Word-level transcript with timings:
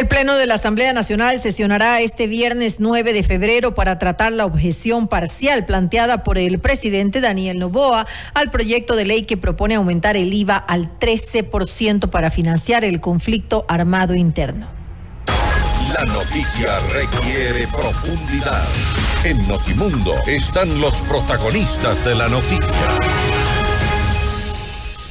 El 0.00 0.08
Pleno 0.08 0.38
de 0.38 0.46
la 0.46 0.54
Asamblea 0.54 0.94
Nacional 0.94 1.38
sesionará 1.40 2.00
este 2.00 2.26
viernes 2.26 2.80
9 2.80 3.12
de 3.12 3.22
febrero 3.22 3.74
para 3.74 3.98
tratar 3.98 4.32
la 4.32 4.46
objeción 4.46 5.08
parcial 5.08 5.66
planteada 5.66 6.22
por 6.22 6.38
el 6.38 6.58
presidente 6.58 7.20
Daniel 7.20 7.58
Novoa 7.58 8.06
al 8.32 8.50
proyecto 8.50 8.96
de 8.96 9.04
ley 9.04 9.24
que 9.24 9.36
propone 9.36 9.74
aumentar 9.74 10.16
el 10.16 10.32
IVA 10.32 10.56
al 10.56 10.98
13% 10.98 12.08
para 12.08 12.30
financiar 12.30 12.82
el 12.82 13.02
conflicto 13.02 13.66
armado 13.68 14.14
interno. 14.14 14.68
La 15.92 16.02
noticia 16.10 16.78
requiere 16.94 17.66
profundidad. 17.66 18.64
En 19.24 19.46
Notimundo 19.48 20.14
están 20.26 20.80
los 20.80 20.94
protagonistas 21.02 22.02
de 22.06 22.14
la 22.14 22.26
noticia. 22.30 23.39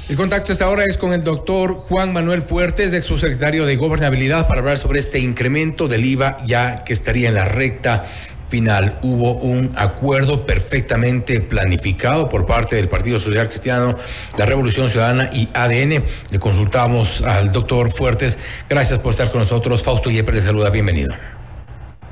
El 0.10 0.16
contacto 0.16 0.52
esta 0.52 0.68
hora 0.68 0.86
es 0.86 0.98
con 0.98 1.14
el 1.14 1.24
doctor 1.24 1.76
Juan 1.76 2.12
Manuel 2.12 2.42
Fuertes, 2.42 2.94
ex 2.94 3.06
subsecretario 3.06 3.68
de 3.68 3.76
Gobernabilidad, 3.76 4.48
para 4.48 4.60
hablar 4.60 4.80
sobre 4.80 5.00
este 5.00 5.20
incremento 5.20 5.88
del 5.88 6.04
IVA 6.04 6.44
ya 6.48 6.84
que 6.84 6.94
estaría 6.94 7.30
en 7.30 7.36
la 7.36 7.46
recta 7.46 8.04
final. 8.50 8.98
Hubo 9.04 9.34
un 9.36 9.72
acuerdo 9.76 10.48
perfectamente 10.48 11.42
planificado 11.42 12.28
por 12.28 12.48
parte 12.48 12.76
del 12.76 12.90
Partido 12.90 13.20
Social 13.20 13.50
Cristiano, 13.50 13.96
la 14.36 14.48
Revolución 14.48 14.90
Ciudadana 14.90 15.30
y 15.32 15.48
ADN. 15.54 16.04
Le 16.32 16.40
consultamos 16.40 17.22
al 17.22 17.52
doctor 17.52 17.92
Fuertes. 17.92 18.40
Gracias 18.68 18.98
por 18.98 19.12
estar 19.12 19.30
con 19.30 19.42
nosotros. 19.42 19.84
Fausto 19.84 20.10
Yepes 20.10 20.34
le 20.34 20.42
saluda. 20.42 20.72
Bienvenido. 20.72 21.14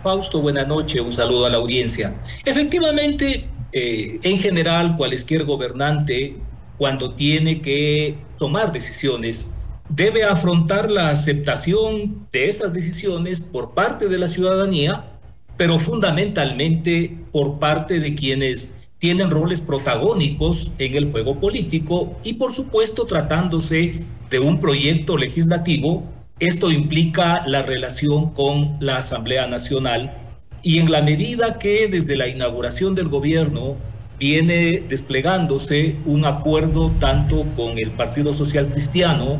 Fausto, 0.04 0.40
buena 0.40 0.64
noche. 0.66 1.02
Un 1.02 1.12
saludo 1.12 1.48
a 1.48 1.50
la 1.50 1.58
audiencia. 1.58 2.14
Efectivamente, 2.46 3.48
eh, 3.72 4.20
en 4.22 4.38
general, 4.38 4.94
cualquier 4.96 5.46
gobernante 5.46 6.36
cuando 6.78 7.14
tiene 7.14 7.62
que 7.62 8.16
tomar 8.38 8.72
decisiones, 8.72 9.58
debe 9.90 10.24
afrontar 10.24 10.92
la 10.92 11.10
aceptación 11.10 12.28
de 12.32 12.48
esas 12.48 12.74
decisiones 12.74 13.42
por 13.42 13.74
parte 13.74 14.08
de 14.08 14.18
la 14.18 14.28
ciudadanía, 14.28 15.20
pero 15.56 15.80
fundamentalmente 15.80 17.18
por 17.32 17.60
parte 17.60 18.00
de 18.00 18.16
quienes 18.16 18.78
tienen 19.00 19.30
roles 19.30 19.62
protagónicos 19.62 20.72
en 20.80 20.96
el 20.96 21.12
juego 21.12 21.40
político 21.40 22.18
y 22.24 22.34
por 22.34 22.54
supuesto 22.54 23.06
tratándose 23.06 24.04
de 24.30 24.40
un 24.40 24.60
proyecto 24.60 25.18
legislativo, 25.18 26.04
esto 26.40 26.72
implica 26.72 27.44
la 27.48 27.62
relación 27.62 28.32
con 28.34 28.78
la 28.80 28.98
Asamblea 28.98 29.48
Nacional 29.48 30.18
y 30.62 30.80
en 30.80 30.92
la 30.92 31.02
medida 31.02 31.60
que 31.60 31.88
desde 31.88 32.16
la 32.16 32.28
inauguración 32.28 32.94
del 32.96 33.08
gobierno 33.08 33.78
viene 34.20 34.84
desplegándose 34.88 35.98
un 36.06 36.26
acuerdo 36.26 36.92
tanto 37.00 37.44
con 37.56 37.78
el 37.78 37.92
Partido 37.92 38.34
Social 38.34 38.68
Cristiano 38.68 39.40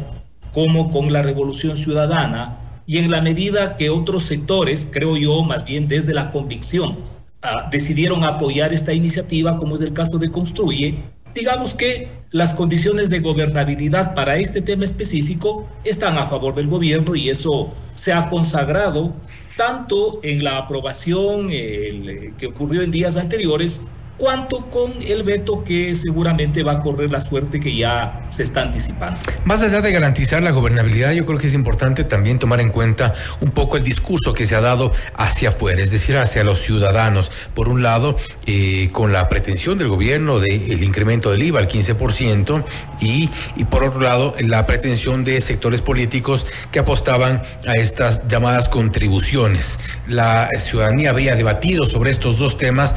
como 0.54 0.92
con 0.92 1.12
la 1.12 1.22
Revolución 1.22 1.76
Ciudadana. 1.76 2.82
Y 2.86 3.00
en 3.00 3.12
la 3.12 3.22
medida 3.22 3.76
que 3.76 3.90
otros 3.90 4.24
sectores, 4.24 4.90
creo 4.92 5.18
yo, 5.18 5.44
más 5.44 5.66
bien 5.66 5.88
desde 5.88 6.14
la 6.14 6.32
convicción, 6.32 7.00
ah, 7.42 7.68
decidieron 7.70 8.24
apoyar 8.24 8.74
esta 8.74 8.94
iniciativa, 8.94 9.58
como 9.58 9.76
es 9.76 9.82
el 9.82 9.94
caso 9.94 10.18
de 10.18 10.32
Construye, 10.32 11.04
digamos 11.36 11.74
que 11.74 12.10
las 12.32 12.54
condiciones 12.54 13.10
de 13.10 13.20
gobernabilidad 13.20 14.16
para 14.16 14.38
este 14.38 14.62
tema 14.62 14.86
específico 14.86 15.68
están 15.84 16.18
a 16.18 16.28
favor 16.28 16.56
del 16.56 16.68
gobierno 16.68 17.16
y 17.16 17.30
eso 17.30 17.74
se 17.94 18.14
ha 18.14 18.30
consagrado 18.30 19.14
tanto 19.56 20.20
en 20.24 20.44
la 20.44 20.58
aprobación 20.58 21.50
que 21.50 22.48
ocurrió 22.48 22.82
en 22.82 22.92
días 22.92 23.18
anteriores 23.18 23.88
cuanto 24.18 24.70
con 24.70 24.96
el 25.02 25.24
veto 25.24 25.64
que 25.64 25.94
seguramente 25.96 26.64
va 26.64 26.74
a 26.74 26.80
correr 26.82 27.12
la 27.12 27.20
suerte 27.20 27.60
que 27.60 27.76
ya 27.76 28.26
se 28.30 28.44
está 28.44 28.62
anticipando. 28.62 29.20
Más 29.46 29.62
allá 29.62 29.82
de 29.82 29.92
garantizar 29.92 30.42
la 30.44 30.52
gobernabilidad, 30.52 31.12
yo 31.14 31.26
creo 31.26 31.38
que 31.40 31.48
es 31.48 31.54
importante 31.54 32.04
también 32.04 32.40
tomar 32.40 32.60
en 32.60 32.70
cuenta 32.70 33.14
un 33.42 33.52
poco 33.52 33.78
el 33.78 33.84
discurso 33.84 34.34
que 34.34 34.46
se 34.46 34.56
ha 34.56 34.62
dado 34.62 34.92
hacia 35.16 35.50
afuera, 35.50 35.82
es 35.82 35.92
decir, 35.92 36.18
hacia 36.18 36.44
los 36.44 36.60
ciudadanos. 36.60 37.32
Por 37.54 37.70
un 37.70 37.84
lado, 37.84 38.16
eh, 38.46 38.90
con 38.92 39.14
la 39.14 39.30
pretensión 39.30 39.78
del 39.78 39.90
gobierno 39.90 40.40
del 40.40 40.84
incremento 40.84 41.32
del 41.32 41.44
IVA 41.44 41.60
al 41.60 41.68
15% 41.68 42.64
y, 43.00 43.30
y 43.56 43.64
por 43.66 43.84
otro 43.84 44.02
lado, 44.02 44.36
la 44.40 44.66
pretensión 44.66 45.24
de 45.24 45.40
sectores 45.42 45.82
políticos 45.82 46.46
que 46.72 46.80
apostaban 46.80 47.42
a 47.68 47.74
estas 47.74 48.28
llamadas 48.28 48.68
contribuciones. 48.70 49.80
La 50.08 50.50
ciudadanía 50.60 51.12
había 51.12 51.36
debatido 51.36 51.86
sobre 51.86 52.12
estos 52.12 52.38
dos 52.38 52.58
temas 52.58 52.96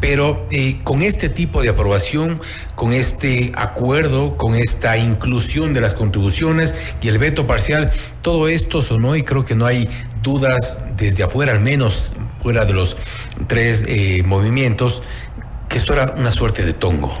pero 0.00 0.46
eh, 0.50 0.78
con 0.84 1.02
este 1.02 1.28
tipo 1.28 1.62
de 1.62 1.70
aprobación, 1.70 2.40
con 2.74 2.92
este 2.92 3.52
acuerdo, 3.54 4.36
con 4.36 4.54
esta 4.54 4.96
inclusión 4.98 5.74
de 5.74 5.80
las 5.80 5.94
contribuciones 5.94 6.74
y 7.00 7.08
el 7.08 7.18
veto 7.18 7.46
parcial, 7.46 7.90
todo 8.22 8.48
esto 8.48 8.82
sonó 8.82 9.16
y 9.16 9.22
creo 9.22 9.44
que 9.44 9.54
no 9.54 9.66
hay 9.66 9.88
dudas 10.22 10.84
desde 10.96 11.22
afuera, 11.22 11.52
al 11.52 11.60
menos 11.60 12.12
fuera 12.40 12.64
de 12.64 12.72
los 12.72 12.96
tres 13.46 13.84
eh, 13.88 14.22
movimientos, 14.24 15.02
que 15.68 15.78
esto 15.78 15.92
era 15.92 16.14
una 16.16 16.32
suerte 16.32 16.64
de 16.64 16.72
tongo. 16.72 17.12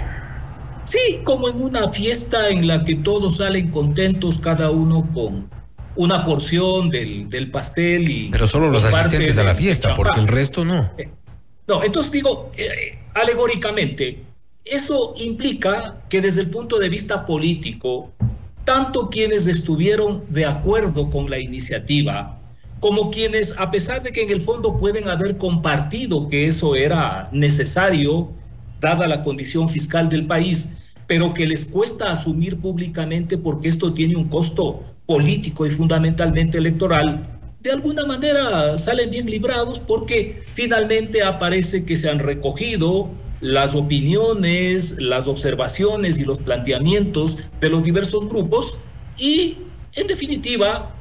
Sí, 0.84 1.20
como 1.24 1.48
en 1.48 1.60
una 1.60 1.90
fiesta 1.90 2.48
en 2.48 2.66
la 2.68 2.84
que 2.84 2.94
todos 2.94 3.38
salen 3.38 3.70
contentos, 3.70 4.38
cada 4.38 4.70
uno 4.70 5.08
con 5.12 5.50
una 5.96 6.24
porción 6.24 6.90
del, 6.90 7.50
pastel 7.50 8.08
y... 8.08 8.28
Pero 8.30 8.46
solo 8.46 8.70
los 8.70 8.84
asistentes 8.84 9.36
a 9.38 9.42
la 9.42 9.54
fiesta, 9.54 9.94
porque 9.94 10.20
el 10.20 10.28
resto 10.28 10.64
no. 10.64 10.92
Eh, 10.96 11.08
no, 11.68 11.82
entonces 11.82 12.12
digo, 12.12 12.50
eh, 12.56 12.98
alegóricamente, 13.14 14.22
eso 14.64 15.14
implica 15.18 16.02
que 16.08 16.20
desde 16.20 16.40
el 16.40 16.50
punto 16.50 16.78
de 16.78 16.88
vista 16.88 17.24
político, 17.26 18.12
tanto 18.64 19.10
quienes 19.10 19.46
estuvieron 19.46 20.24
de 20.28 20.44
acuerdo 20.44 21.10
con 21.10 21.30
la 21.30 21.38
iniciativa, 21.38 22.40
como 22.80 23.10
quienes, 23.10 23.58
a 23.58 23.70
pesar 23.70 24.02
de 24.02 24.12
que 24.12 24.22
en 24.22 24.30
el 24.30 24.40
fondo 24.40 24.76
pueden 24.76 25.08
haber 25.08 25.38
compartido 25.38 26.28
que 26.28 26.46
eso 26.46 26.74
era 26.74 27.28
necesario, 27.32 28.30
dada 28.80 29.06
la 29.08 29.22
condición 29.22 29.68
fiscal 29.68 30.08
del 30.08 30.26
país, 30.26 30.78
pero 31.06 31.32
que 31.32 31.46
les 31.46 31.66
cuesta 31.66 32.10
asumir 32.10 32.58
públicamente 32.58 33.38
porque 33.38 33.68
esto 33.68 33.92
tiene 33.94 34.16
un 34.16 34.28
costo 34.28 34.82
político 35.06 35.66
y 35.66 35.70
fundamentalmente 35.70 36.58
electoral, 36.58 37.35
de 37.66 37.72
alguna 37.72 38.04
manera 38.06 38.78
salen 38.78 39.10
bien 39.10 39.28
librados 39.28 39.80
porque 39.80 40.42
finalmente 40.54 41.24
aparece 41.24 41.84
que 41.84 41.96
se 41.96 42.08
han 42.08 42.20
recogido 42.20 43.10
las 43.40 43.74
opiniones, 43.74 45.00
las 45.00 45.26
observaciones 45.26 46.18
y 46.20 46.24
los 46.24 46.38
planteamientos 46.38 47.38
de 47.60 47.68
los 47.68 47.82
diversos 47.82 48.28
grupos 48.28 48.78
y 49.18 49.58
en 49.94 50.06
definitiva 50.06 50.94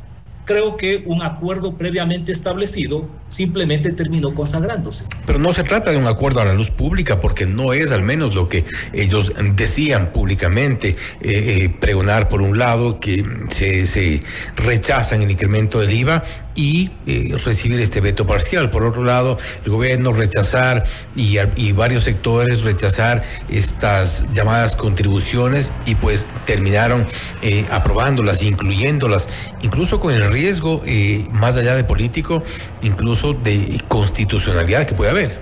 creo 0.45 0.75
que 0.75 1.03
un 1.05 1.21
acuerdo 1.21 1.77
previamente 1.77 2.31
establecido 2.31 3.07
simplemente 3.29 3.91
terminó 3.91 4.33
consagrándose. 4.33 5.05
Pero 5.25 5.39
no 5.39 5.51
se 5.53 5.63
trata 5.63 5.91
de 5.91 5.97
un 5.97 6.07
acuerdo 6.07 6.41
a 6.41 6.45
la 6.45 6.53
luz 6.53 6.69
pública, 6.69 7.19
porque 7.19 7.45
no 7.45 7.73
es 7.73 7.91
al 7.91 8.03
menos 8.03 8.35
lo 8.35 8.47
que 8.47 8.65
ellos 8.93 9.33
decían 9.55 10.11
públicamente, 10.11 10.89
eh, 10.89 10.95
eh, 11.21 11.69
pregonar 11.79 12.29
por 12.29 12.41
un 12.41 12.57
lado 12.57 12.99
que 12.99 13.25
se, 13.49 14.23
rechazan 14.55 15.21
el 15.21 15.31
incremento 15.31 15.79
del 15.79 15.93
IVA 15.93 16.23
y 16.55 16.91
eh, 17.05 17.35
recibir 17.43 17.79
este 17.81 17.99
veto 17.99 18.25
parcial. 18.25 18.69
Por 18.69 18.85
otro 18.85 19.03
lado, 19.03 19.37
el 19.65 19.71
gobierno 19.71 20.13
rechazar 20.13 20.85
y 21.15 21.71
varios 21.73 22.03
sectores 22.03 22.61
rechazar 22.61 23.23
estas 23.49 24.25
llamadas 24.33 24.75
contribuciones 24.75 25.71
y 25.85 25.95
pues 25.95 26.25
terminaron 26.45 27.05
aprobándolas, 27.71 28.41
incluyéndolas, 28.41 29.27
incluso 29.61 29.99
con 29.99 30.13
el 30.13 30.31
riesgo, 30.31 30.81
más 31.31 31.57
allá 31.57 31.75
de 31.75 31.83
político, 31.83 32.43
incluso 32.81 33.14
de 33.23 33.81
constitucionalidad 33.87 34.85
que 34.85 34.93
puede 34.93 35.11
haber. 35.11 35.39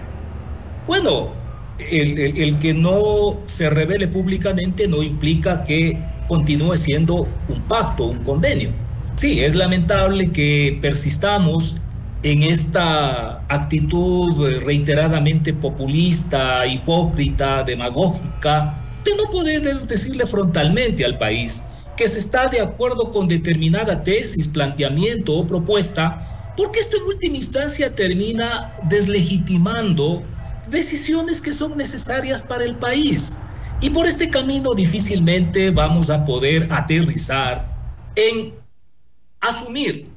Bueno, 0.87 1.31
el, 1.79 2.57
que 2.59 2.73
no 2.73 3.39
se 3.45 3.69
revele 3.69 4.07
públicamente 4.07 4.87
no 4.87 5.01
implica 5.01 5.63
que 5.63 5.97
continúe 6.27 6.77
siendo 6.77 7.27
un 7.47 7.61
pacto, 7.67 8.05
un 8.05 8.19
convenio. 8.19 8.71
Sí, 9.15 9.43
es 9.43 9.55
lamentable 9.55 10.31
que 10.31 10.77
persistamos 10.81 11.77
en 12.23 12.43
esta 12.43 13.43
actitud 13.49 14.47
reiteradamente 14.63 15.53
populista, 15.53 16.65
hipócrita, 16.65 17.63
demagógica, 17.63 18.79
de 19.03 19.15
no 19.15 19.29
poder 19.29 19.85
decirle 19.85 20.25
frontalmente 20.25 21.03
al 21.03 21.17
país 21.17 21.67
que 21.95 22.07
se 22.07 22.19
está 22.19 22.47
de 22.47 22.59
acuerdo 22.59 23.11
con 23.11 23.27
determinada 23.27 24.03
tesis, 24.03 24.47
planteamiento 24.47 25.33
o 25.37 25.45
propuesta 25.45 26.32
porque 26.55 26.79
esto 26.79 26.97
en 26.97 27.03
última 27.03 27.35
instancia 27.35 27.93
termina 27.93 28.73
deslegitimando 28.83 30.23
decisiones 30.69 31.41
que 31.41 31.53
son 31.53 31.77
necesarias 31.77 32.43
para 32.43 32.63
el 32.63 32.75
país. 32.75 33.39
Y 33.81 33.89
por 33.89 34.07
este 34.07 34.29
camino 34.29 34.73
difícilmente 34.73 35.71
vamos 35.71 36.09
a 36.09 36.25
poder 36.25 36.71
aterrizar 36.71 37.65
en 38.15 38.53
asumir 39.39 40.09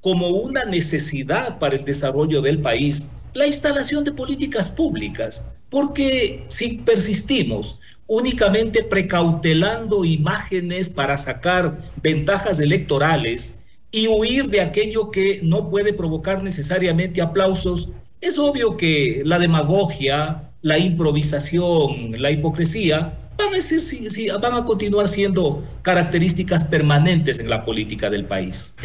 como 0.00 0.28
una 0.28 0.64
necesidad 0.64 1.58
para 1.58 1.76
el 1.76 1.84
desarrollo 1.84 2.42
del 2.42 2.60
país 2.60 3.12
la 3.34 3.46
instalación 3.46 4.04
de 4.04 4.12
políticas 4.12 4.68
públicas, 4.68 5.44
porque 5.70 6.44
si 6.48 6.78
persistimos 6.78 7.80
únicamente 8.06 8.82
precautelando 8.82 10.04
imágenes 10.04 10.90
para 10.90 11.16
sacar 11.16 11.78
ventajas 12.02 12.60
electorales, 12.60 13.61
y 13.92 14.08
huir 14.08 14.46
de 14.46 14.62
aquello 14.62 15.10
que 15.10 15.40
no 15.42 15.70
puede 15.70 15.92
provocar 15.92 16.42
necesariamente 16.42 17.20
aplausos, 17.22 17.90
es 18.20 18.38
obvio 18.38 18.76
que 18.76 19.22
la 19.24 19.38
demagogia, 19.38 20.50
la 20.62 20.78
improvisación, 20.78 22.20
la 22.20 22.30
hipocresía 22.30 23.18
van 23.36 23.52
a, 23.52 23.56
decir, 23.56 23.80
si, 23.80 24.28
van 24.28 24.54
a 24.54 24.64
continuar 24.64 25.08
siendo 25.08 25.64
características 25.82 26.64
permanentes 26.64 27.38
en 27.38 27.48
la 27.48 27.64
política 27.64 28.10
del 28.10 28.24
país. 28.24 28.76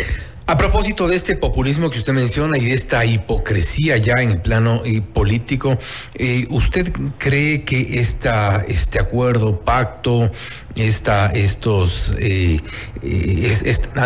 A 0.45 0.57
propósito 0.57 1.09
de 1.09 1.17
este 1.17 1.35
populismo 1.35 1.89
que 1.89 1.97
usted 1.97 2.13
menciona 2.13 2.57
y 2.57 2.65
de 2.65 2.73
esta 2.73 3.03
hipocresía 3.03 3.97
ya 3.97 4.13
en 4.21 4.31
el 4.31 4.41
plano 4.41 4.81
eh, 4.85 5.01
político, 5.01 5.77
eh, 6.15 6.47
¿usted 6.49 6.91
cree 7.17 7.63
que 7.63 7.99
esta, 7.99 8.63
este 8.65 9.01
acuerdo, 9.01 9.59
pacto, 9.59 10.31
esta, 10.75 11.27
estos 11.31 12.15
eh, 12.19 12.61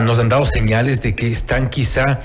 nos 0.04 0.18
han 0.18 0.30
dado 0.30 0.48
señales 0.48 1.02
de 1.04 1.14
que 1.14 1.28
están 1.28 1.70
quizá 1.70 2.22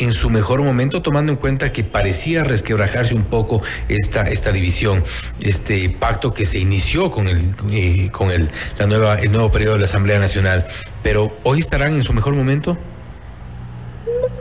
en 0.00 0.12
su 0.12 0.30
mejor 0.30 0.62
momento, 0.62 1.02
tomando 1.02 1.30
en 1.30 1.38
cuenta 1.38 1.72
que 1.72 1.84
parecía 1.84 2.42
resquebrajarse 2.42 3.14
un 3.14 3.24
poco 3.24 3.62
esta, 3.88 4.22
esta 4.22 4.50
división, 4.50 5.04
este 5.40 5.90
pacto 5.90 6.34
que 6.34 6.46
se 6.46 6.58
inició 6.58 7.10
con 7.10 7.28
el 7.28 7.54
eh, 7.70 8.08
con 8.10 8.30
el, 8.30 8.50
la 8.78 8.86
nueva, 8.86 9.16
el 9.16 9.30
nuevo 9.30 9.50
periodo 9.50 9.74
de 9.74 9.80
la 9.80 9.84
Asamblea 9.84 10.18
Nacional. 10.18 10.66
Pero 11.02 11.36
hoy 11.44 11.60
estarán 11.60 11.94
en 11.94 12.02
su 12.02 12.12
mejor 12.12 12.34
momento. 12.34 12.76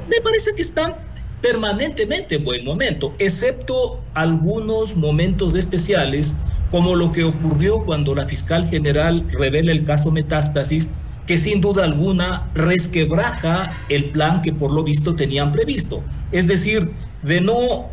Me 0.10 0.22
parece 0.22 0.52
que 0.56 0.62
están 0.62 0.96
permanentemente 1.42 2.36
en 2.36 2.44
buen 2.44 2.66
momento, 2.66 3.14
excepto 3.20 4.02
algunos 4.14 4.96
momentos 4.96 5.56
especiales, 5.56 6.38
como 6.72 6.96
lo 6.96 7.12
que 7.12 7.24
ocurrió 7.24 7.84
cuando 7.86 8.16
la 8.16 8.26
fiscal 8.26 8.68
general 8.70 9.26
revela 9.32 9.72
el 9.72 9.84
caso 9.84 10.12
Metástasis 10.12 10.94
que 11.30 11.38
sin 11.38 11.62
duda 11.62 11.84
alguna 11.84 12.50
resquebraja 12.56 13.78
el 13.88 14.06
plan 14.06 14.42
que 14.42 14.52
por 14.52 14.72
lo 14.72 14.84
visto 14.84 15.14
tenían 15.14 15.52
previsto. 15.52 16.02
Es 16.31 16.48
decir, 16.48 16.90
de 17.22 17.40
no 17.40 17.90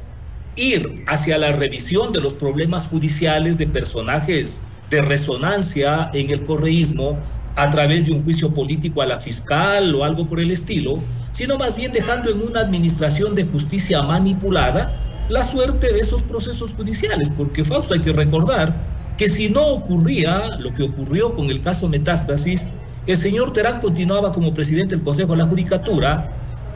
ir 0.57 1.05
hacia 1.07 1.37
la 1.37 1.53
revisión 1.53 2.15
de 2.15 2.23
los 2.23 2.33
problemas 2.33 2.87
judiciales 2.87 3.59
de 3.59 3.67
personajes 3.67 4.69
de 4.89 5.03
resonancia 5.03 6.11
en 6.15 6.31
el 6.31 6.45
correísmo 6.45 7.19
a 7.57 7.69
través 7.69 8.07
de 8.07 8.13
un 8.13 8.25
juicio 8.25 8.55
político 8.55 9.03
a 9.03 9.07
la 9.07 9.21
fiscal 9.21 9.95
o 9.95 10.03
algo 10.03 10.27
por 10.27 10.41
el 10.41 10.51
estilo, 10.51 11.01
sino 11.33 11.59
más 11.59 11.77
bien 11.77 11.93
dejando 11.93 12.31
en 12.31 12.41
una 12.41 12.61
administración 12.61 13.35
de 13.35 13.45
justicia 13.45 14.01
manipulada 14.01 15.27
la 15.29 15.45
suerte 15.45 15.93
de 15.93 16.01
esos 16.01 16.23
procesos 16.23 16.73
judiciales, 16.73 17.31
porque 17.37 17.67
Fausto 17.67 17.93
hay 17.93 18.01
que 18.01 18.15
recordar 18.15 18.75
que 19.19 19.29
si 19.29 19.51
no 19.51 19.61
ocurría 19.67 20.57
lo 20.59 20.73
que 20.73 20.85
ocurrió 20.85 21.35
con 21.35 21.51
el 21.51 21.61
caso 21.61 21.87
Metástasis, 21.87 22.73
el 23.07 23.17
señor 23.17 23.53
Terán 23.53 23.81
continuaba 23.81 24.33
como 24.33 24.53
presidente 24.53 24.95
del 24.97 25.05
Consejo 25.05 25.33
de 25.33 25.39
la 25.39 25.47
Judicatura, 25.47 26.33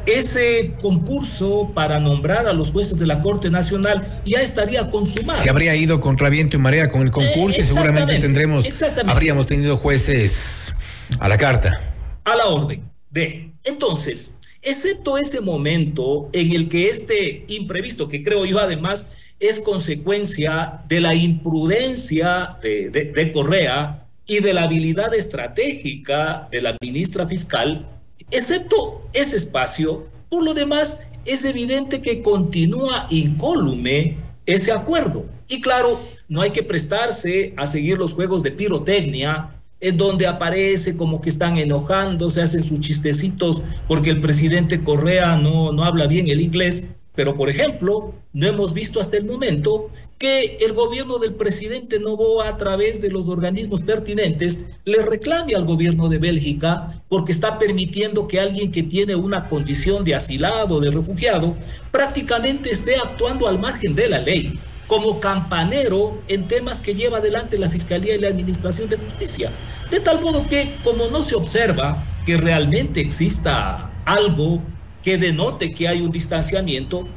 ese 0.06 0.74
concurso 0.80 1.72
para 1.74 1.98
nombrar 1.98 2.46
a 2.46 2.52
los 2.52 2.70
jueces 2.70 2.98
de 2.98 3.06
la 3.06 3.20
Corte 3.20 3.50
Nacional 3.50 4.22
ya 4.24 4.40
estaría 4.40 4.88
consumado. 4.88 5.42
Se 5.42 5.50
habría 5.50 5.74
ido 5.76 6.00
contra 6.00 6.28
viento 6.30 6.56
y 6.56 6.60
marea 6.60 6.90
con 6.90 7.02
el 7.02 7.10
concurso 7.10 7.60
y 7.60 7.64
seguramente 7.64 8.18
tendremos, 8.18 8.66
habríamos 9.06 9.46
tenido 9.46 9.76
jueces 9.76 10.72
a 11.18 11.28
la 11.28 11.36
carta. 11.36 11.80
A 12.24 12.36
la 12.36 12.46
orden 12.46 12.82
de. 13.10 13.52
Entonces, 13.64 14.38
excepto 14.62 15.18
ese 15.18 15.40
momento 15.40 16.30
en 16.32 16.52
el 16.52 16.68
que 16.68 16.88
este 16.88 17.44
imprevisto, 17.48 18.08
que 18.08 18.22
creo 18.22 18.46
yo 18.46 18.58
además 18.58 19.12
es 19.38 19.58
consecuencia 19.60 20.82
de 20.88 21.00
la 21.00 21.14
imprudencia 21.14 22.56
de, 22.62 22.90
de 22.90 23.32
Correa, 23.32 24.06
y 24.30 24.38
de 24.38 24.54
la 24.54 24.62
habilidad 24.62 25.12
estratégica 25.12 26.46
de 26.52 26.62
la 26.62 26.76
ministra 26.80 27.26
fiscal, 27.26 27.84
excepto 28.30 29.02
ese 29.12 29.36
espacio, 29.36 30.06
por 30.28 30.44
lo 30.44 30.54
demás 30.54 31.08
es 31.24 31.44
evidente 31.44 32.00
que 32.00 32.22
continúa 32.22 33.08
incólume 33.10 34.18
ese 34.46 34.70
acuerdo. 34.70 35.24
Y 35.48 35.60
claro, 35.60 36.00
no 36.28 36.42
hay 36.42 36.52
que 36.52 36.62
prestarse 36.62 37.54
a 37.56 37.66
seguir 37.66 37.98
los 37.98 38.14
juegos 38.14 38.44
de 38.44 38.52
pirotecnia 38.52 39.60
en 39.80 39.96
donde 39.96 40.28
aparece 40.28 40.96
como 40.96 41.20
que 41.20 41.28
están 41.28 41.58
enojando, 41.58 42.30
se 42.30 42.42
hacen 42.42 42.62
sus 42.62 42.78
chistecitos 42.78 43.62
porque 43.88 44.10
el 44.10 44.20
presidente 44.20 44.84
Correa 44.84 45.34
no, 45.34 45.72
no 45.72 45.82
habla 45.82 46.06
bien 46.06 46.28
el 46.28 46.40
inglés. 46.40 46.90
Pero, 47.16 47.34
por 47.34 47.50
ejemplo, 47.50 48.14
no 48.32 48.46
hemos 48.46 48.74
visto 48.74 49.00
hasta 49.00 49.16
el 49.16 49.24
momento 49.24 49.90
que 50.20 50.58
el 50.60 50.74
gobierno 50.74 51.18
del 51.18 51.32
presidente 51.32 51.98
Novoa, 51.98 52.48
a 52.48 52.58
través 52.58 53.00
de 53.00 53.08
los 53.08 53.26
organismos 53.30 53.80
pertinentes, 53.80 54.66
le 54.84 55.00
reclame 55.00 55.54
al 55.54 55.64
gobierno 55.64 56.10
de 56.10 56.18
Bélgica 56.18 57.02
porque 57.08 57.32
está 57.32 57.58
permitiendo 57.58 58.28
que 58.28 58.38
alguien 58.38 58.70
que 58.70 58.82
tiene 58.82 59.14
una 59.14 59.48
condición 59.48 60.04
de 60.04 60.14
asilado, 60.14 60.78
de 60.78 60.90
refugiado, 60.90 61.56
prácticamente 61.90 62.70
esté 62.70 62.96
actuando 62.96 63.48
al 63.48 63.58
margen 63.58 63.94
de 63.94 64.10
la 64.10 64.18
ley, 64.18 64.60
como 64.86 65.20
campanero 65.20 66.20
en 66.28 66.46
temas 66.46 66.82
que 66.82 66.94
lleva 66.94 67.16
adelante 67.16 67.56
la 67.56 67.70
Fiscalía 67.70 68.14
y 68.14 68.20
la 68.20 68.28
Administración 68.28 68.90
de 68.90 68.98
Justicia. 68.98 69.50
De 69.90 70.00
tal 70.00 70.20
modo 70.20 70.46
que, 70.46 70.76
como 70.84 71.08
no 71.08 71.24
se 71.24 71.34
observa 71.34 72.04
que 72.26 72.36
realmente 72.36 73.00
exista 73.00 73.90
algo 74.04 74.60
que 75.02 75.16
denote 75.16 75.72
que 75.72 75.88
hay 75.88 76.02
un 76.02 76.12
distanciamiento, 76.12 77.08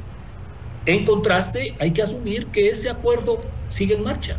en 0.86 1.04
contraste, 1.04 1.74
hay 1.78 1.92
que 1.92 2.02
asumir 2.02 2.46
que 2.46 2.68
ese 2.68 2.90
acuerdo 2.90 3.40
sigue 3.68 3.94
en 3.94 4.04
marcha. 4.04 4.36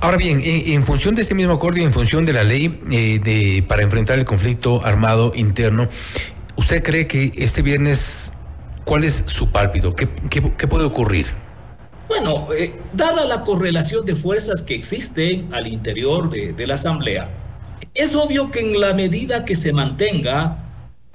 Ahora 0.00 0.16
bien, 0.16 0.40
en, 0.44 0.84
función 0.84 1.16
de 1.16 1.22
este 1.22 1.34
mismo 1.34 1.54
acuerdo 1.54 1.80
y 1.80 1.82
en 1.82 1.92
función 1.92 2.24
de 2.24 2.32
la 2.32 2.44
ley 2.44 2.80
eh, 2.90 3.18
de, 3.18 3.64
para 3.66 3.82
enfrentar 3.82 4.18
el 4.18 4.24
conflicto 4.24 4.84
armado 4.84 5.32
interno, 5.34 5.88
¿usted 6.54 6.82
cree 6.84 7.08
que 7.08 7.32
este 7.34 7.62
viernes, 7.62 8.32
cuál 8.84 9.02
es 9.02 9.24
su 9.26 9.50
pálpito? 9.50 9.96
¿Qué, 9.96 10.06
puede 10.06 10.84
ocurrir? 10.84 11.26
Bueno, 12.06 12.46
eh, 12.56 12.74
dada 12.92 13.24
la 13.24 13.42
correlación 13.42 14.06
de 14.06 14.14
fuerzas 14.14 14.62
que 14.62 14.76
existen 14.76 15.48
al 15.52 15.66
interior 15.66 16.30
de, 16.30 16.52
de 16.52 16.66
la 16.66 16.74
Asamblea, 16.74 17.28
es 17.92 18.14
obvio 18.14 18.52
que 18.52 18.60
en 18.60 18.80
la 18.80 18.94
medida 18.94 19.44
que 19.44 19.56
se 19.56 19.72
mantenga 19.72 20.64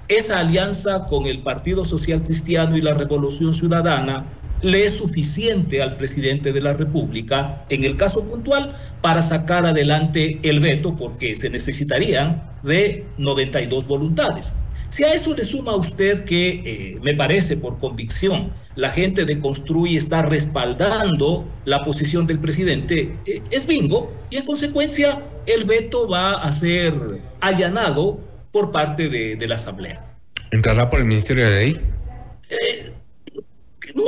esa 0.08 0.40
alianza 0.40 1.06
con 1.06 1.24
el 1.24 1.42
Partido 1.42 1.84
Social 1.84 2.22
Cristiano 2.22 2.76
y 2.76 2.82
la 2.82 2.92
Revolución 2.92 3.54
Ciudadana, 3.54 4.26
le 4.64 4.86
es 4.86 4.96
suficiente 4.96 5.82
al 5.82 5.96
presidente 5.96 6.52
de 6.52 6.62
la 6.62 6.72
República, 6.72 7.66
en 7.68 7.84
el 7.84 7.96
caso 7.96 8.26
puntual, 8.26 8.74
para 9.02 9.20
sacar 9.20 9.66
adelante 9.66 10.40
el 10.42 10.60
veto, 10.60 10.96
porque 10.96 11.36
se 11.36 11.50
necesitarían 11.50 12.50
de 12.62 13.04
92 13.18 13.86
voluntades. 13.86 14.60
Si 14.88 15.04
a 15.04 15.12
eso 15.12 15.34
le 15.36 15.44
suma 15.44 15.74
usted 15.76 16.24
que, 16.24 16.62
eh, 16.64 16.98
me 17.02 17.14
parece 17.14 17.58
por 17.58 17.78
convicción, 17.78 18.50
la 18.74 18.90
gente 18.90 19.24
de 19.26 19.38
Construy 19.38 19.96
está 19.96 20.22
respaldando 20.22 21.46
la 21.64 21.82
posición 21.82 22.26
del 22.26 22.38
presidente, 22.38 23.16
eh, 23.26 23.42
es 23.50 23.66
bingo, 23.66 24.12
y 24.30 24.36
en 24.36 24.46
consecuencia 24.46 25.22
el 25.46 25.64
veto 25.64 26.08
va 26.08 26.34
a 26.34 26.50
ser 26.52 26.94
allanado 27.40 28.18
por 28.50 28.72
parte 28.72 29.08
de, 29.10 29.46
la 29.46 29.56
Asamblea. 29.56 30.16
¿Entrará 30.52 30.88
por 30.88 31.00
el 31.00 31.04
Ministerio 31.06 31.50
de 31.50 31.50
Ley? 31.50 31.80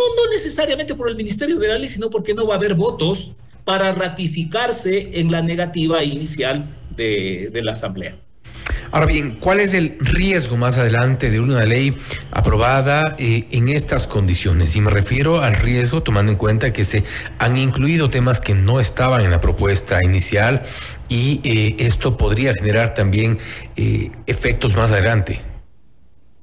No, 0.06 0.24
no 0.24 0.30
necesariamente 0.30 0.94
por 0.94 1.08
el 1.08 1.16
Ministerio 1.16 1.58
de 1.58 1.68
la 1.68 1.78
Ley, 1.78 1.88
sino 1.88 2.10
porque 2.10 2.34
no 2.34 2.46
va 2.46 2.54
a 2.54 2.56
haber 2.58 2.74
votos 2.74 3.36
para 3.64 3.92
ratificarse 3.92 5.10
en 5.14 5.32
la 5.32 5.42
negativa 5.42 6.02
inicial 6.04 6.72
de, 6.96 7.50
la 7.52 7.72
Asamblea. 7.72 8.16
Ahora 8.92 9.06
bien, 9.06 9.38
¿cuál 9.40 9.58
es 9.58 9.74
el 9.74 9.96
riesgo 9.98 10.56
más 10.56 10.78
adelante 10.78 11.30
de 11.30 11.40
una 11.40 11.64
ley 11.66 11.96
aprobada 12.30 13.16
eh, 13.18 13.46
en 13.50 13.68
estas 13.68 14.06
condiciones? 14.06 14.76
Y 14.76 14.80
me 14.80 14.90
refiero 14.90 15.42
al 15.42 15.56
riesgo 15.56 16.02
tomando 16.02 16.30
en 16.30 16.38
cuenta 16.38 16.72
que 16.72 16.84
se 16.84 17.02
han 17.38 17.56
incluido 17.56 18.08
temas 18.08 18.40
que 18.40 18.54
no 18.54 18.78
estaban 18.78 19.22
en 19.22 19.32
la 19.32 19.40
propuesta 19.40 20.02
inicial 20.04 20.62
y 21.08 21.40
eh, 21.42 21.76
esto 21.80 22.16
podría 22.16 22.54
generar 22.54 22.94
también 22.94 23.38
eh, 23.76 24.12
efectos 24.26 24.76
más 24.76 24.92
adelante. 24.92 25.55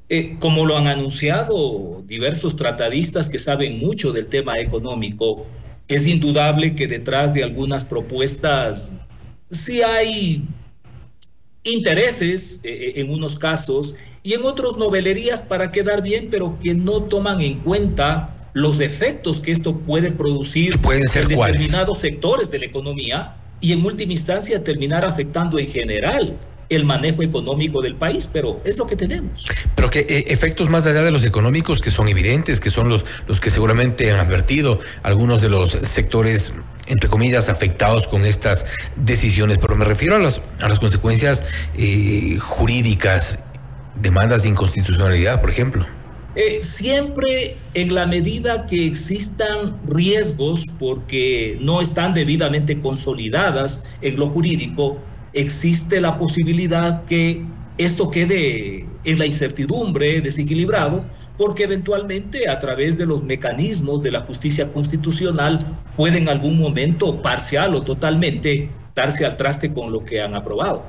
Eh, 0.10 0.36
como 0.40 0.66
lo 0.66 0.78
han 0.78 0.88
anunciado 0.88 2.04
diversos 2.06 2.56
tratadistas 2.56 3.30
que 3.30 3.40
saben 3.40 3.80
mucho 3.80 4.12
del 4.12 4.28
tema 4.28 4.60
económico, 4.60 5.46
es 5.88 6.08
indudable 6.08 6.76
que 6.76 6.88
detrás 6.88 7.34
de 7.34 7.44
algunas 7.44 7.84
propuestas 7.84 9.00
sí 9.50 9.82
hay 9.82 10.44
intereses 11.64 12.62
eh, 12.64 12.70
eh, 12.72 12.94
en 12.98 13.12
unos 13.12 13.38
casos 13.38 13.96
y 14.22 14.34
en 14.34 14.44
otros 14.44 14.78
novelerías 14.78 15.42
para 15.42 15.72
quedar 15.72 16.02
bien, 16.02 16.28
pero 16.30 16.58
que 16.62 16.74
no 16.74 17.04
toman 17.04 17.42
en 17.42 17.60
cuenta 17.60 18.50
los 18.54 18.80
efectos 18.82 19.40
que 19.40 19.52
esto 19.52 19.80
puede 19.80 20.12
producir 20.12 20.80
pueden 20.80 21.08
ser 21.08 21.24
en 21.24 21.40
determinados 21.40 21.98
sectores 22.00 22.52
de 22.52 22.60
la 22.60 22.66
economía 22.66 23.36
y 23.60 23.72
en 23.72 23.84
última 23.84 24.12
instancia 24.12 24.64
terminar 24.64 25.04
afectando 25.06 25.58
en 25.58 25.68
general 25.68 26.38
el 26.76 26.86
manejo 26.86 27.24
económico 27.24 27.82
del 27.82 27.96
país, 27.96 28.30
pero 28.32 28.62
es 28.64 28.78
lo 28.78 28.86
que 28.86 28.96
tenemos. 28.96 29.46
Pero 29.76 29.90
que 29.90 30.00
eh, 30.02 30.26
efectos 30.28 30.70
más 30.70 30.86
allá 30.86 31.04
de 31.04 31.12
los 31.12 31.26
económicos 31.26 31.82
que 31.82 31.92
son 31.92 32.08
evidentes, 32.08 32.60
que 32.60 32.70
son 32.70 32.90
los, 32.90 33.06
los 33.28 33.40
que 33.40 33.50
seguramente 33.50 34.12
han 34.12 34.20
advertido 34.20 34.80
algunos 35.04 35.42
de 35.42 35.50
los 35.50 35.72
sectores 35.84 36.54
entre 36.88 37.10
comillas, 37.10 37.48
afectados 37.48 38.08
con 38.08 38.26
estas 38.26 38.66
decisiones, 38.98 39.58
pero 39.58 39.76
me 39.76 39.86
refiero 39.86 40.16
a, 40.16 40.20
las 40.20 40.42
a 40.60 40.68
las 40.68 40.80
consecuencias 40.80 41.46
eh, 41.78 42.38
jurídicas 42.40 43.40
demandas 43.96 44.44
de 44.44 44.50
inconstitucionalidad, 44.50 45.40
por 45.40 45.50
ejemplo. 45.50 45.86
Eh, 46.36 46.64
siempre 46.64 47.58
en 47.76 47.94
la 47.94 48.08
medida 48.08 48.66
que 48.66 48.88
existan 48.88 49.78
riesgos 49.88 50.66
porque 50.80 51.60
no 51.62 51.80
están 51.80 52.16
debidamente 52.16 52.82
consolidadas 52.82 53.86
en 54.02 54.18
lo 54.18 54.30
jurídico, 54.30 54.98
existe 55.34 56.00
la 56.00 56.18
posibilidad 56.18 57.06
que 57.06 57.44
esto 57.78 58.10
quede 58.10 58.86
en 59.04 59.20
la 59.20 59.26
incertidumbre, 59.26 60.22
desequilibrado, 60.22 61.04
porque 61.38 61.64
eventualmente 61.64 62.48
a 62.48 62.60
través 62.60 62.98
de 62.98 63.06
los 63.06 63.24
mecanismos 63.24 64.04
de 64.04 64.12
la 64.12 64.22
justicia 64.22 64.72
constitucional 64.72 65.80
puede 65.98 66.20
en 66.20 66.30
algún 66.30 66.60
momento 66.60 67.22
parcial 67.22 67.74
o 67.74 67.82
totalmente 67.82 68.70
darse 68.96 69.26
al 69.26 69.36
traste 69.36 69.74
con 69.74 69.92
lo 69.92 70.04
que 70.04 70.22
han 70.22 70.36
aprobado. 70.36 70.86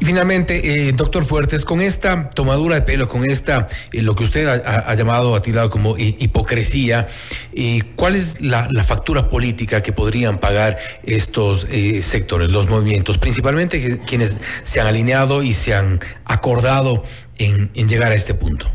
Y 0.00 0.04
finalmente, 0.04 0.88
eh, 0.88 0.92
doctor 0.92 1.24
Fuertes, 1.24 1.64
con 1.64 1.80
esta 1.80 2.30
tomadura 2.30 2.76
de 2.76 2.82
pelo, 2.82 3.08
con 3.08 3.28
esta, 3.28 3.68
eh, 3.92 4.00
lo 4.00 4.14
que 4.14 4.24
usted 4.24 4.46
ha, 4.46 4.94
llamado, 4.94 5.34
ha 5.34 5.70
como 5.70 5.96
hipocresía, 5.98 7.08
eh, 7.52 7.82
¿cuál 7.96 8.14
es 8.14 8.40
la, 8.40 8.68
factura 8.84 9.28
política 9.28 9.82
que 9.82 9.92
podrían 9.92 10.38
pagar 10.38 10.78
estos 11.02 11.66
sectores, 12.00 12.50
los 12.50 12.68
movimientos, 12.68 13.18
principalmente 13.18 13.98
quienes 14.06 14.38
se 14.62 14.80
han 14.80 14.86
alineado 14.86 15.42
y 15.42 15.52
se 15.52 15.74
han 15.74 15.98
acordado 16.24 17.02
en, 17.36 17.70
en 17.74 17.88
llegar 17.88 18.12
a 18.12 18.14
este 18.14 18.34
punto? 18.34 18.66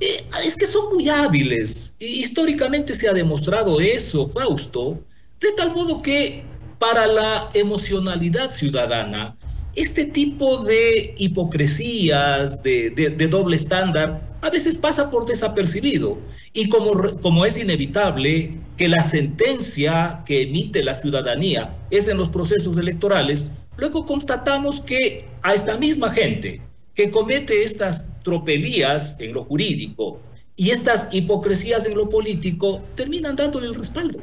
es 0.00 0.56
que 0.56 0.66
son 0.66 0.92
muy 0.92 1.08
hábiles. 1.08 1.96
Históricamente 1.98 2.94
se 2.94 3.08
ha 3.08 3.12
demostrado 3.12 3.80
eso, 3.80 4.28
Fausto, 4.28 5.00
de 5.40 5.52
tal 5.52 5.72
modo 5.74 6.02
que 6.02 6.44
para 6.78 7.06
la 7.06 7.48
emocionalidad 7.54 8.50
ciudadana, 8.50 9.36
este 9.74 10.04
tipo 10.04 10.58
de 10.58 11.14
hipocresías, 11.18 12.62
de, 12.62 13.28
doble 13.30 13.56
estándar, 13.56 14.36
a 14.40 14.50
veces 14.50 14.76
pasa 14.76 15.10
por 15.10 15.26
desapercibido. 15.26 16.18
Y 16.52 16.68
como, 16.68 17.18
como 17.20 17.44
es 17.44 17.58
inevitable 17.58 18.58
que 18.76 18.88
la 18.88 19.02
sentencia 19.02 20.22
que 20.24 20.42
emite 20.42 20.84
la 20.84 20.94
ciudadanía 20.94 21.76
es 21.90 22.08
en 22.08 22.16
los 22.16 22.28
procesos 22.28 22.78
electorales, 22.78 23.52
luego 23.76 24.06
constatamos 24.06 24.80
que 24.80 25.26
a 25.42 25.54
esta 25.54 25.76
misma 25.76 26.10
gente 26.10 26.60
que 26.94 27.10
comete 27.10 27.64
estas 27.64 28.12
tropelías 28.22 29.18
en 29.20 29.32
lo 29.32 29.44
jurídico 29.44 30.20
y 30.56 30.70
estas 30.70 31.08
hipocresías 31.12 31.86
en 31.86 31.96
lo 31.96 32.08
político, 32.08 32.80
terminan 32.94 33.34
dándole 33.34 33.66
el 33.66 33.74
respaldo. 33.74 34.20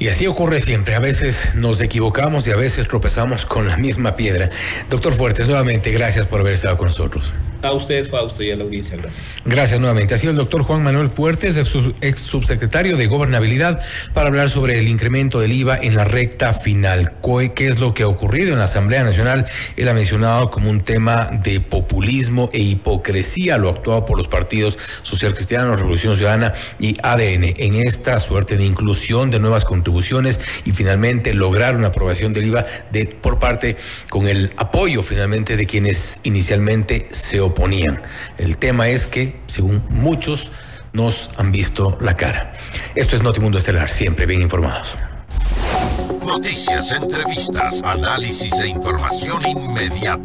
Y 0.00 0.08
así 0.08 0.26
ocurre 0.28 0.60
siempre. 0.60 0.94
A 0.94 1.00
veces 1.00 1.54
nos 1.56 1.80
equivocamos 1.80 2.46
y 2.46 2.52
a 2.52 2.56
veces 2.56 2.86
tropezamos 2.86 3.44
con 3.44 3.66
la 3.66 3.76
misma 3.76 4.14
piedra. 4.14 4.48
Doctor 4.88 5.12
Fuertes, 5.12 5.48
nuevamente, 5.48 5.90
gracias 5.90 6.26
por 6.26 6.40
haber 6.40 6.54
estado 6.54 6.76
con 6.76 6.86
nosotros. 6.86 7.32
A 7.60 7.72
usted, 7.72 8.08
Fausto, 8.08 8.44
y 8.44 8.52
a 8.52 8.56
la 8.56 8.62
audiencia, 8.62 8.96
gracias. 8.96 9.24
Gracias 9.44 9.80
nuevamente. 9.80 10.14
Ha 10.14 10.18
sido 10.18 10.30
el 10.30 10.36
doctor 10.36 10.62
Juan 10.62 10.84
Manuel 10.84 11.08
Fuertes, 11.08 11.56
ex 11.56 12.20
subsecretario 12.20 12.96
de 12.96 13.08
Gobernabilidad, 13.08 13.80
para 14.14 14.28
hablar 14.28 14.48
sobre 14.48 14.78
el 14.78 14.86
incremento 14.86 15.40
del 15.40 15.50
IVA 15.52 15.76
en 15.76 15.96
la 15.96 16.04
recta 16.04 16.54
final. 16.54 17.14
¿Qué 17.56 17.66
es 17.66 17.80
lo 17.80 17.94
que 17.94 18.04
ha 18.04 18.06
ocurrido 18.06 18.52
en 18.52 18.58
la 18.58 18.66
Asamblea 18.66 19.02
Nacional? 19.02 19.46
Él 19.76 19.88
ha 19.88 19.92
mencionado 19.92 20.50
como 20.50 20.70
un 20.70 20.82
tema 20.82 21.28
de 21.42 21.60
populismo 21.60 22.48
e 22.52 22.60
hipocresía, 22.60 23.58
lo 23.58 23.70
actuado 23.70 24.04
por 24.04 24.16
los 24.16 24.28
partidos 24.28 24.78
Social 25.02 25.34
Cristiano, 25.34 25.74
Revolución 25.74 26.14
Ciudadana 26.14 26.54
y 26.78 26.96
ADN 27.02 27.54
en 27.56 27.74
esta 27.74 28.20
suerte 28.20 28.56
de 28.56 28.64
inclusión 28.64 29.30
de 29.30 29.40
nuevas 29.40 29.64
y 30.64 30.72
finalmente 30.72 31.34
lograr 31.34 31.76
una 31.76 31.88
aprobación 31.88 32.32
del 32.32 32.46
IVA 32.46 32.66
de, 32.90 33.06
por 33.06 33.38
parte 33.38 33.76
con 34.08 34.28
el 34.28 34.52
apoyo 34.56 35.02
finalmente 35.02 35.56
de 35.56 35.66
quienes 35.66 36.20
inicialmente 36.24 37.08
se 37.10 37.40
oponían. 37.40 38.02
El 38.38 38.58
tema 38.58 38.88
es 38.88 39.06
que, 39.06 39.36
según 39.46 39.84
muchos, 39.90 40.50
nos 40.92 41.30
han 41.36 41.52
visto 41.52 41.98
la 42.00 42.16
cara. 42.16 42.52
Esto 42.94 43.16
es 43.16 43.22
Notimundo 43.22 43.58
Estelar, 43.58 43.90
siempre 43.90 44.26
bien 44.26 44.42
informados. 44.42 44.96
Noticias, 46.24 46.92
entrevistas, 46.92 47.82
análisis 47.82 48.52
e 48.60 48.66
información 48.68 49.46
inmediata. 49.46 50.18